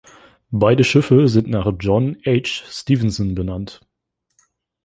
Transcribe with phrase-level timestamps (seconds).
[0.49, 2.63] Beide Schiffe sind nach John H.
[2.67, 3.81] Stevenson benannt.